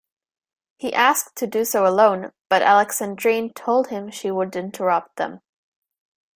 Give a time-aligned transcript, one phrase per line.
[0.77, 5.41] He asked to do so alone, but Alexandrine told him she would interrupt them.